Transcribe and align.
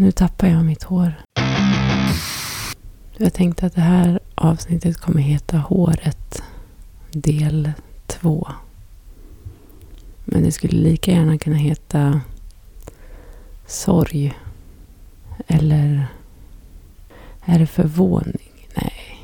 Nu 0.00 0.12
tappar 0.12 0.48
jag 0.48 0.64
mitt 0.64 0.82
hår. 0.82 1.12
Jag 3.16 3.34
tänkte 3.34 3.66
att 3.66 3.74
det 3.74 3.80
här 3.80 4.20
avsnittet 4.34 4.96
kommer 4.96 5.20
heta 5.20 5.58
Håret 5.58 6.42
del 7.10 7.72
2. 8.06 8.48
Men 10.24 10.42
det 10.42 10.52
skulle 10.52 10.78
lika 10.78 11.12
gärna 11.12 11.38
kunna 11.38 11.56
heta 11.56 12.20
Sorg. 13.66 14.38
Eller 15.46 16.06
är 17.44 17.58
det 17.58 17.66
förvåning? 17.66 18.66
Nej. 18.74 19.18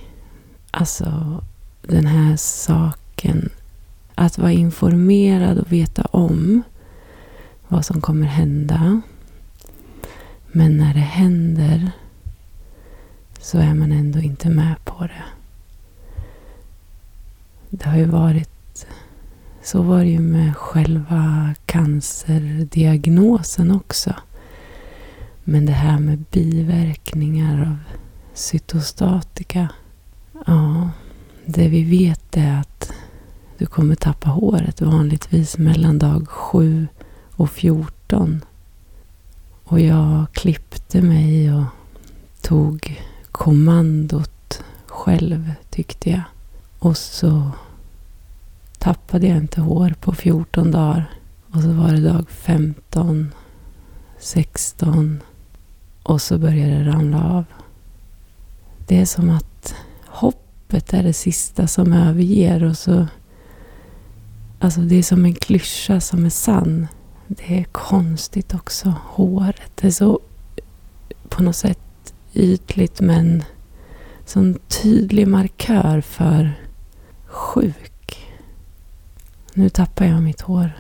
Alltså 0.71 1.41
den 1.83 2.07
här 2.07 2.37
saken. 2.37 3.51
Att 4.15 4.39
vara 4.39 4.53
informerad 4.53 5.59
och 5.59 5.73
veta 5.73 6.03
om 6.03 6.63
vad 7.69 7.85
som 7.85 8.01
kommer 8.01 8.27
hända. 8.27 9.03
Men 10.57 10.77
när 10.77 10.95
det 10.95 11.01
händer 11.01 11.91
så 13.41 13.59
är 13.59 13.75
man 13.75 13.93
ändå 13.93 14.19
inte 14.19 14.51
med 14.51 14.85
på 14.85 15.07
det. 15.07 15.25
Det 17.71 17.85
har 17.85 17.97
ju 17.97 18.05
varit... 18.05 18.87
Så 19.63 19.83
var 19.83 19.99
det 19.99 20.11
ju 20.11 20.21
med 20.21 20.57
själva 20.57 21.55
cancerdiagnosen 21.67 23.71
också. 23.71 24.15
Men 25.45 25.67
det 25.67 25.73
här 25.73 25.99
med 25.99 26.25
biverkningar 26.31 27.63
av 27.63 27.77
cytostatika. 28.35 29.69
Ja, 30.47 30.91
det 31.47 31.69
vi 31.69 31.85
vet 31.85 32.37
är 32.37 32.61
att 32.61 32.93
du 33.59 33.67
kommer 33.67 33.95
tappa 33.95 34.31
håret 34.31 34.81
vanligtvis 34.81 35.59
mellan 35.59 35.99
dag 35.99 36.29
7 36.29 36.87
och 37.37 37.51
14. 37.51 38.45
Och 39.65 39.81
jag 39.81 40.27
klippte 40.33 41.03
mig 41.03 41.55
och 41.55 41.65
tog 42.43 43.03
kommandot 43.33 44.63
själv 44.87 45.53
tyckte 45.71 46.11
jag. 46.11 46.23
Och 46.79 46.97
så 46.97 47.51
tappade 48.79 49.27
jag 49.27 49.37
inte 49.37 49.61
hår 49.61 49.95
på 50.01 50.13
14 50.13 50.71
dagar. 50.71 51.11
Och 51.51 51.63
så 51.63 51.73
var 51.73 51.93
det 51.93 52.01
dag 52.01 52.31
15, 52.31 53.35
16 54.19 55.21
och 56.03 56.23
så 56.23 56.39
började 56.39 56.79
det 56.79 56.91
ramla 56.91 57.25
av. 57.25 57.45
Det 58.87 59.01
är 59.01 59.07
som 59.07 59.31
att 59.31 59.75
hoppet 60.07 60.93
är 60.93 61.03
det 61.03 61.13
sista 61.13 61.67
som 61.67 61.93
överger 61.93 62.65
och 62.65 62.79
så... 62.79 63.07
Alltså 64.59 64.81
det 64.81 64.97
är 64.97 65.03
som 65.03 65.25
en 65.25 65.35
klyscha 65.35 66.01
som 66.01 66.25
är 66.25 66.31
sann. 66.31 66.87
Det 67.29 67.61
är 67.61 67.65
konstigt 67.65 68.55
också. 68.55 68.95
Håret 69.05 69.71
det 69.75 69.87
är 69.87 69.91
så 69.91 70.21
på 71.29 71.43
något 71.43 71.57
sätt 71.57 72.15
ytligt 72.35 73.01
men 73.01 73.45
som 74.25 74.59
tydlig 74.69 75.29
markör 75.29 76.01
för 76.01 76.53
sjuk. 77.27 78.27
Nu 79.55 79.69
tappar 79.69 80.05
jag 80.05 80.23
mitt 80.23 80.41
hår. 80.41 80.71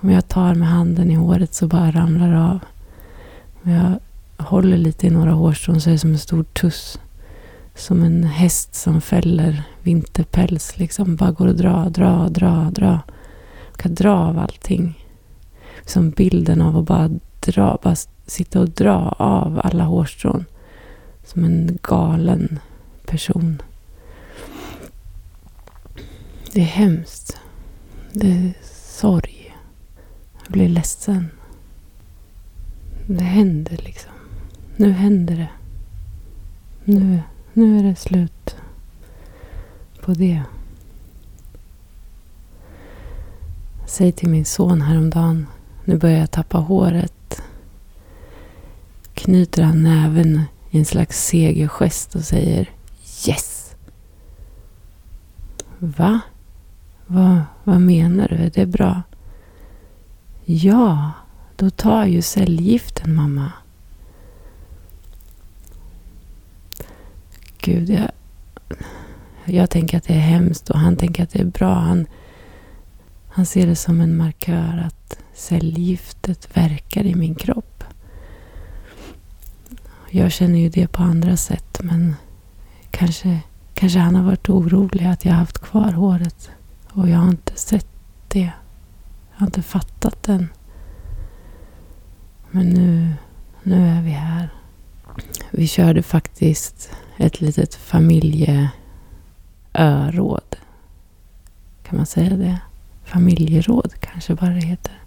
Om 0.00 0.10
jag 0.10 0.28
tar 0.28 0.54
med 0.54 0.68
handen 0.68 1.10
i 1.10 1.14
håret 1.14 1.54
så 1.54 1.66
bara 1.66 1.90
ramlar 1.90 2.30
det 2.30 2.40
av. 2.40 2.58
Om 3.62 3.70
jag 3.70 3.98
håller 4.44 4.76
lite 4.76 5.06
i 5.06 5.10
några 5.10 5.32
hårstrån 5.32 5.80
så 5.80 5.90
är 5.90 5.92
det 5.92 5.98
som 5.98 6.12
en 6.12 6.18
stor 6.18 6.44
tuss. 6.44 7.00
Som 7.74 8.02
en 8.02 8.24
häst 8.24 8.74
som 8.74 9.00
fäller 9.00 9.62
vinterpäls. 9.82 10.78
Liksom 10.78 11.16
bara 11.16 11.30
går 11.30 11.46
och 11.46 11.56
dra, 11.56 11.88
dra, 11.88 12.28
dra, 12.28 12.70
dra. 12.70 13.00
Jag 13.70 13.76
kan 13.76 13.94
dra 13.94 14.12
av 14.12 14.38
allting 14.38 15.01
som 15.86 16.10
bilden 16.10 16.60
av 16.60 16.76
att 16.76 16.84
bara 16.84 17.10
dra, 17.40 17.78
bara 17.82 17.96
sitta 18.26 18.60
och 18.60 18.70
dra 18.70 19.14
av 19.18 19.60
alla 19.64 19.84
hårstrån. 19.84 20.44
Som 21.24 21.44
en 21.44 21.78
galen 21.82 22.58
person. 23.06 23.62
Det 26.52 26.60
är 26.60 26.64
hemskt. 26.64 27.36
Det 28.12 28.30
är 28.30 28.52
sorg. 28.74 29.56
Jag 30.42 30.52
blir 30.52 30.68
ledsen. 30.68 31.28
Det 33.06 33.24
händer 33.24 33.76
liksom. 33.76 34.12
Nu 34.76 34.90
händer 34.90 35.36
det. 35.36 35.50
Nu, 36.84 37.22
nu 37.52 37.78
är 37.78 37.82
det 37.82 37.96
slut 37.96 38.56
på 40.00 40.12
det. 40.12 40.42
Säg 43.86 44.12
till 44.12 44.28
min 44.28 44.44
son 44.44 44.82
häromdagen 44.82 45.46
nu 45.84 45.98
börjar 45.98 46.18
jag 46.18 46.30
tappa 46.30 46.58
håret. 46.58 47.42
Knyter 49.14 49.62
han 49.62 49.82
näven 49.82 50.42
i 50.70 50.78
en 50.78 50.84
slags 50.84 51.26
segergest 51.26 52.14
och 52.14 52.24
säger 52.24 52.70
Yes! 53.28 53.74
Va? 55.78 56.20
Va? 57.06 57.46
Vad 57.64 57.80
menar 57.80 58.28
du? 58.28 58.34
Är 58.34 58.50
det 58.50 58.66
bra? 58.66 59.02
Ja, 60.44 61.10
då 61.56 61.70
tar 61.70 62.06
ju 62.06 62.22
cellgiften 62.22 63.14
mamma. 63.14 63.52
Gud, 67.58 67.90
jag, 67.90 68.10
jag 69.44 69.70
tänker 69.70 69.98
att 69.98 70.04
det 70.04 70.14
är 70.14 70.18
hemskt 70.18 70.70
och 70.70 70.78
han 70.78 70.96
tänker 70.96 71.22
att 71.22 71.30
det 71.30 71.40
är 71.40 71.44
bra. 71.44 71.74
Han, 71.74 72.06
han 73.28 73.46
ser 73.46 73.66
det 73.66 73.76
som 73.76 74.00
en 74.00 74.16
markör 74.16 74.84
att 74.86 75.01
cellgiftet 75.34 76.56
verkar 76.56 77.04
i 77.04 77.14
min 77.14 77.34
kropp. 77.34 77.84
Jag 80.10 80.32
känner 80.32 80.58
ju 80.58 80.68
det 80.68 80.88
på 80.88 81.02
andra 81.02 81.36
sätt 81.36 81.80
men 81.82 82.14
kanske, 82.90 83.40
kanske 83.74 83.98
han 83.98 84.14
har 84.14 84.22
varit 84.22 84.48
orolig 84.48 85.06
att 85.06 85.24
jag 85.24 85.32
har 85.32 85.38
haft 85.38 85.58
kvar 85.58 85.92
håret 85.92 86.50
och 86.92 87.08
jag 87.08 87.18
har 87.18 87.28
inte 87.28 87.56
sett 87.56 87.86
det. 88.28 88.52
Jag 89.32 89.40
har 89.40 89.46
inte 89.46 89.62
fattat 89.62 90.22
den. 90.22 90.48
Men 92.50 92.68
nu, 92.68 93.14
nu 93.62 93.88
är 93.88 94.02
vi 94.02 94.10
här. 94.10 94.48
Vi 95.50 95.66
körde 95.66 96.02
faktiskt 96.02 96.90
ett 97.16 97.40
litet 97.40 97.74
familjeöråd. 97.74 100.56
Kan 101.82 101.96
man 101.96 102.06
säga 102.06 102.36
det? 102.36 102.58
Familjeråd 103.12 103.92
kanske 104.00 104.34
bara 104.34 104.50
det 104.50 104.66
heter 104.66 105.02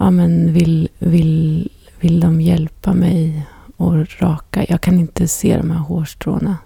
ja, 0.00 0.10
men 0.10 0.52
vill, 0.52 0.88
vill, 0.98 1.68
vill 2.00 2.20
de 2.20 2.40
hjälpa 2.40 2.92
mig 2.92 3.46
att 3.76 4.22
raka? 4.22 4.64
Jag 4.68 4.80
kan 4.80 4.98
inte 4.98 5.28
se 5.28 5.56
de 5.56 5.70
här 5.70 5.78
hårstråna. 5.78 6.56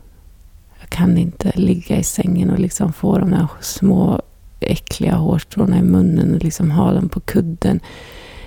Jag 0.80 0.88
kan 0.88 1.18
inte 1.18 1.52
ligga 1.54 1.96
i 1.96 2.04
sängen 2.04 2.50
och 2.50 2.58
liksom 2.58 2.92
få 2.92 3.18
de 3.18 3.32
här 3.32 3.46
små 3.60 4.22
äckliga 4.60 5.14
hårstråna 5.14 5.78
i 5.78 5.82
munnen 5.82 6.34
och 6.34 6.44
liksom 6.44 6.70
ha 6.70 6.92
dem 6.92 7.08
på 7.08 7.20
kudden. 7.20 7.80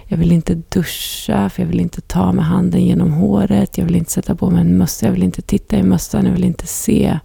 Jag 0.08 0.18
vill 0.18 0.32
inte 0.32 0.56
duscha, 0.70 1.50
för 1.50 1.62
jag 1.62 1.68
vill 1.68 1.80
inte 1.80 2.02
ta 2.02 2.32
med 2.32 2.46
handen 2.46 2.86
genom 2.86 3.12
håret. 3.12 3.78
Jag 3.78 3.86
vill 3.86 3.96
inte 3.96 4.12
sätta 4.12 4.36
på 4.36 4.50
mig 4.50 4.62
en 4.62 4.78
mössa. 4.78 5.06
Jag 5.06 5.14
vill 5.14 5.24
inte 5.24 5.42
titta 5.42 5.78
i 5.78 5.84
mössan. 5.84 6.26
Jag 6.26 6.34
vill 6.34 6.44
inte 6.44 6.68
se 6.68 7.20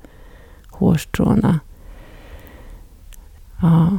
hårstråna. 0.68 1.60
Ja, 3.60 3.98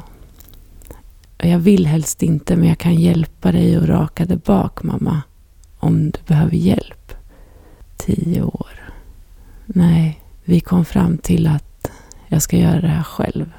jag 1.37 1.59
vill 1.59 1.85
helst 1.85 2.23
inte, 2.23 2.55
men 2.55 2.67
jag 2.67 2.77
kan 2.77 2.95
hjälpa 2.95 3.51
dig 3.51 3.75
att 3.75 3.83
raka 3.83 4.25
det 4.25 4.45
bak, 4.45 4.83
mamma. 4.83 5.21
Om 5.79 6.11
du 6.11 6.19
behöver 6.27 6.55
hjälp. 6.55 7.13
Tio 7.97 8.41
år. 8.41 8.91
Nej, 9.65 10.21
vi 10.43 10.59
kom 10.59 10.85
fram 10.85 11.17
till 11.17 11.47
att 11.47 11.91
jag 12.27 12.41
ska 12.41 12.57
göra 12.57 12.81
det 12.81 12.87
här 12.87 13.03
själv. 13.03 13.51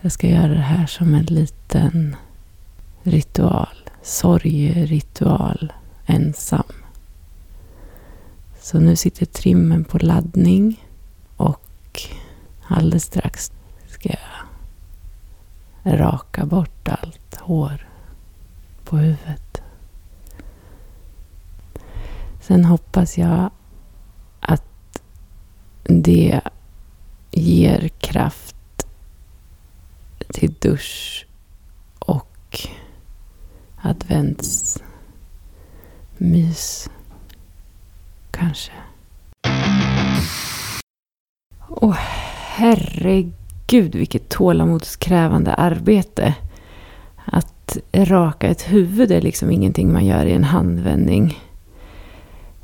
Jag 0.00 0.12
ska 0.12 0.28
göra 0.28 0.48
det 0.48 0.60
här 0.60 0.86
som 0.86 1.14
en 1.14 1.24
liten 1.24 2.16
ritual. 3.02 3.90
Sorgeritual. 4.02 5.72
Ensam. 6.06 6.72
Så 8.60 8.80
nu 8.80 8.96
sitter 8.96 9.26
trimmen 9.26 9.84
på 9.84 9.98
laddning 9.98 10.86
och 11.36 12.02
alldeles 12.68 13.04
strax 13.04 13.52
ska 13.88 14.08
jag 14.08 14.18
raka 15.84 16.46
bort 16.46 16.88
allt 16.88 17.36
hår 17.40 17.86
på 18.84 18.96
huvudet. 18.96 19.62
Sen 22.40 22.64
hoppas 22.64 23.18
jag 23.18 23.50
att 24.40 25.02
det 25.84 26.40
ger 27.30 27.88
kraft 27.88 28.86
till 30.28 30.54
dusch 30.60 31.26
och 31.98 32.58
adventsmys. 33.82 34.80
Kanske. 38.30 38.72
Åh, 41.68 41.90
oh, 41.90 41.96
herregud 42.54 43.41
gud 43.66 43.94
vilket 43.94 44.28
tålamodskrävande 44.28 45.54
arbete. 45.54 46.34
Att 47.24 47.78
raka 47.92 48.48
ett 48.48 48.62
huvud 48.62 49.12
är 49.12 49.20
liksom 49.20 49.50
ingenting 49.50 49.92
man 49.92 50.06
gör 50.06 50.26
i 50.26 50.32
en 50.32 50.44
handvändning. 50.44 51.38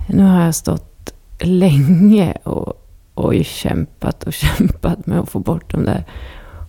Nu 0.07 0.23
har 0.23 0.45
jag 0.45 0.55
stått 0.55 1.15
länge 1.41 2.33
och, 2.33 2.87
och 3.15 3.45
kämpat 3.45 4.25
och 4.25 4.33
kämpat 4.59 5.07
med 5.07 5.19
att 5.19 5.29
få 5.29 5.39
bort 5.39 5.73
de 5.73 5.85
där 5.85 6.05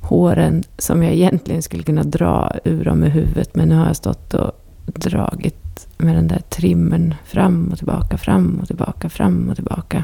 håren 0.01 0.63
som 0.77 1.03
jag 1.03 1.13
egentligen 1.13 1.61
skulle 1.61 1.83
kunna 1.83 2.03
dra 2.03 2.51
ur 2.63 2.85
dem 2.85 2.99
med 2.99 3.11
huvudet. 3.11 3.55
Men 3.55 3.69
nu 3.69 3.75
har 3.75 3.87
jag 3.87 3.95
stått 3.95 4.33
och 4.33 4.51
dragit 4.85 5.87
med 5.97 6.15
den 6.15 6.27
där 6.27 6.39
trimmern 6.39 7.15
fram 7.25 7.69
och 7.71 7.77
tillbaka, 7.77 8.17
fram 8.17 8.59
och 8.61 8.67
tillbaka, 8.67 9.09
fram 9.09 9.49
och 9.49 9.55
tillbaka. 9.55 10.03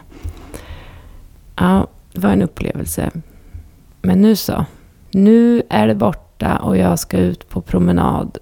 Ja, 1.56 1.88
det 2.14 2.20
var 2.22 2.30
en 2.30 2.42
upplevelse. 2.42 3.12
Men 4.06 4.22
nu 4.22 4.36
så. 4.36 4.66
Nu 5.12 5.64
är 5.70 5.88
det 5.88 5.96
borta 5.96 6.58
och 6.58 6.78
jag 6.78 7.00
ska 7.00 7.18
ut 7.18 7.50
på 7.50 7.62
promenad. 7.62 8.38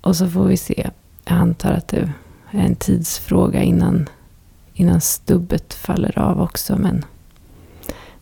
Och 0.00 0.16
så 0.16 0.28
får 0.28 0.44
vi 0.44 0.56
se. 0.56 0.90
Jag 1.24 1.38
antar 1.38 1.72
att 1.72 1.88
det 1.88 2.12
är 2.50 2.60
en 2.60 2.76
tidsfråga 2.76 3.62
innan, 3.62 4.08
innan 4.74 5.00
stubbet 5.00 5.74
faller 5.74 6.18
av 6.18 6.40
också. 6.40 6.76
Men 6.76 7.04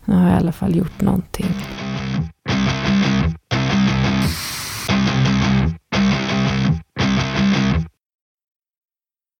nu 0.04 0.14
har 0.14 0.24
jag 0.24 0.32
i 0.32 0.36
alla 0.36 0.52
fall 0.52 0.76
gjort 0.76 1.00
någonting. 1.00 1.54